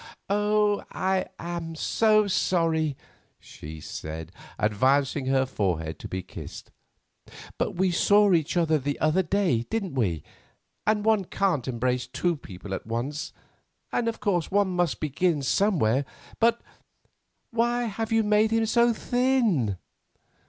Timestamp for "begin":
14.99-15.43